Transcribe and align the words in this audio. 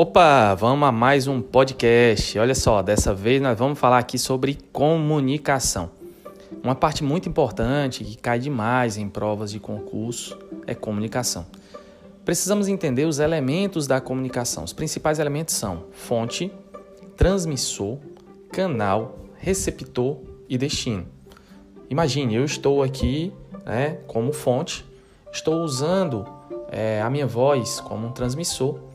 Opa, 0.00 0.54
vamos 0.54 0.88
a 0.88 0.92
mais 0.92 1.26
um 1.26 1.42
podcast. 1.42 2.38
Olha 2.38 2.54
só, 2.54 2.82
dessa 2.82 3.12
vez 3.12 3.42
nós 3.42 3.58
vamos 3.58 3.80
falar 3.80 3.98
aqui 3.98 4.16
sobre 4.16 4.56
comunicação. 4.72 5.90
Uma 6.62 6.76
parte 6.76 7.02
muito 7.02 7.28
importante 7.28 8.04
que 8.04 8.16
cai 8.16 8.38
demais 8.38 8.96
em 8.96 9.08
provas 9.08 9.50
de 9.50 9.58
concurso 9.58 10.38
é 10.68 10.72
comunicação. 10.72 11.46
Precisamos 12.24 12.68
entender 12.68 13.06
os 13.06 13.18
elementos 13.18 13.88
da 13.88 14.00
comunicação. 14.00 14.62
Os 14.62 14.72
principais 14.72 15.18
elementos 15.18 15.56
são 15.56 15.86
fonte, 15.90 16.52
transmissor, 17.16 17.98
canal, 18.52 19.18
receptor 19.34 20.18
e 20.48 20.56
destino. 20.56 21.08
Imagine, 21.90 22.36
eu 22.36 22.44
estou 22.44 22.84
aqui 22.84 23.32
né, 23.66 23.98
como 24.06 24.32
fonte, 24.32 24.86
estou 25.32 25.60
usando 25.60 26.24
é, 26.70 27.02
a 27.02 27.10
minha 27.10 27.26
voz 27.26 27.80
como 27.80 28.06
um 28.06 28.12
transmissor 28.12 28.86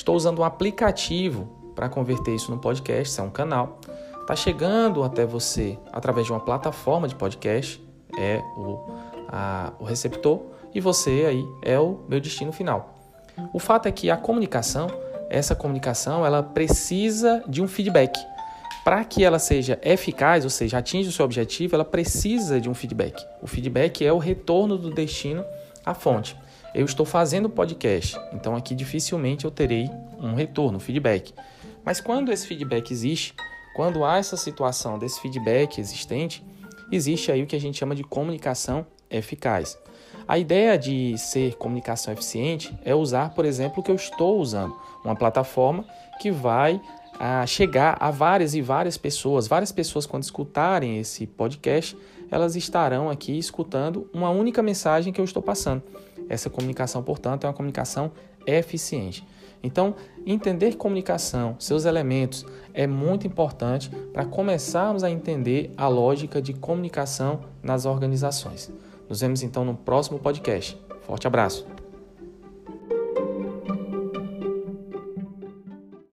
Estou 0.00 0.16
usando 0.16 0.38
um 0.38 0.44
aplicativo 0.44 1.46
para 1.74 1.86
converter 1.86 2.34
isso 2.34 2.50
no 2.50 2.56
podcast, 2.56 3.12
isso 3.12 3.20
é 3.20 3.22
um 3.22 3.28
canal. 3.28 3.78
Está 4.22 4.34
chegando 4.34 5.04
até 5.04 5.26
você 5.26 5.78
através 5.92 6.24
de 6.26 6.32
uma 6.32 6.40
plataforma 6.40 7.06
de 7.06 7.14
podcast, 7.14 7.78
é 8.18 8.38
o, 8.56 8.78
a, 9.28 9.74
o 9.78 9.84
receptor, 9.84 10.40
e 10.74 10.80
você 10.80 11.26
aí 11.28 11.46
é 11.60 11.78
o 11.78 12.00
meu 12.08 12.18
destino 12.18 12.50
final. 12.50 12.94
O 13.52 13.58
fato 13.58 13.88
é 13.88 13.92
que 13.92 14.10
a 14.10 14.16
comunicação, 14.16 14.86
essa 15.28 15.54
comunicação, 15.54 16.24
ela 16.24 16.42
precisa 16.42 17.44
de 17.46 17.62
um 17.62 17.68
feedback. 17.68 18.18
Para 18.82 19.04
que 19.04 19.22
ela 19.22 19.38
seja 19.38 19.78
eficaz, 19.82 20.44
ou 20.44 20.50
seja, 20.50 20.78
atinja 20.78 21.10
o 21.10 21.12
seu 21.12 21.26
objetivo, 21.26 21.74
ela 21.74 21.84
precisa 21.84 22.58
de 22.58 22.70
um 22.70 22.74
feedback. 22.74 23.22
O 23.42 23.46
feedback 23.46 24.02
é 24.02 24.10
o 24.10 24.16
retorno 24.16 24.78
do 24.78 24.90
destino 24.94 25.44
à 25.84 25.92
fonte 25.92 26.34
eu 26.74 26.84
estou 26.84 27.04
fazendo 27.04 27.48
podcast, 27.50 28.16
então 28.32 28.54
aqui 28.54 28.74
dificilmente 28.74 29.44
eu 29.44 29.50
terei 29.50 29.90
um 30.18 30.34
retorno, 30.34 30.76
um 30.76 30.80
feedback. 30.80 31.34
Mas 31.84 32.00
quando 32.00 32.30
esse 32.30 32.46
feedback 32.46 32.92
existe, 32.92 33.34
quando 33.74 34.04
há 34.04 34.18
essa 34.18 34.36
situação 34.36 34.98
desse 34.98 35.20
feedback 35.20 35.80
existente, 35.80 36.44
existe 36.92 37.32
aí 37.32 37.42
o 37.42 37.46
que 37.46 37.56
a 37.56 37.60
gente 37.60 37.78
chama 37.78 37.94
de 37.94 38.04
comunicação 38.04 38.86
eficaz. 39.10 39.78
A 40.28 40.38
ideia 40.38 40.78
de 40.78 41.18
ser 41.18 41.56
comunicação 41.56 42.12
eficiente 42.12 42.72
é 42.84 42.94
usar, 42.94 43.30
por 43.30 43.44
exemplo, 43.44 43.80
o 43.80 43.82
que 43.82 43.90
eu 43.90 43.96
estou 43.96 44.38
usando, 44.38 44.76
uma 45.04 45.16
plataforma 45.16 45.84
que 46.20 46.30
vai 46.30 46.80
a 47.20 47.46
chegar 47.46 47.98
a 48.00 48.10
várias 48.10 48.54
e 48.54 48.62
várias 48.62 48.96
pessoas. 48.96 49.46
Várias 49.46 49.70
pessoas, 49.70 50.06
quando 50.06 50.22
escutarem 50.22 50.98
esse 50.98 51.26
podcast, 51.26 51.94
elas 52.30 52.56
estarão 52.56 53.10
aqui 53.10 53.38
escutando 53.38 54.08
uma 54.10 54.30
única 54.30 54.62
mensagem 54.62 55.12
que 55.12 55.20
eu 55.20 55.24
estou 55.26 55.42
passando. 55.42 55.82
Essa 56.30 56.48
comunicação, 56.48 57.02
portanto, 57.02 57.44
é 57.44 57.48
uma 57.48 57.52
comunicação 57.52 58.10
eficiente. 58.46 59.22
Então, 59.62 59.94
entender 60.24 60.76
comunicação, 60.76 61.56
seus 61.58 61.84
elementos, 61.84 62.46
é 62.72 62.86
muito 62.86 63.26
importante 63.26 63.90
para 64.14 64.24
começarmos 64.24 65.04
a 65.04 65.10
entender 65.10 65.70
a 65.76 65.88
lógica 65.88 66.40
de 66.40 66.54
comunicação 66.54 67.40
nas 67.62 67.84
organizações. 67.84 68.72
Nos 69.06 69.20
vemos 69.20 69.42
então 69.42 69.62
no 69.62 69.74
próximo 69.74 70.18
podcast. 70.18 70.80
Forte 71.02 71.26
abraço! 71.26 71.79